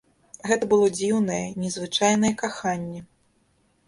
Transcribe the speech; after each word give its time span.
Гэта 0.51 0.67
было 0.69 0.85
дзіўнае, 0.99 1.41
незвычайнае 1.65 2.31
каханне. 2.41 3.01